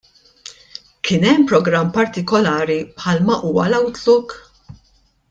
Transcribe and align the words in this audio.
Kien 1.09 1.27
hemm 1.31 1.43
programm 1.51 1.91
partikolari 1.97 2.79
bħalma 2.95 3.37
huwa 3.51 3.67
l-Outlook? 3.73 4.39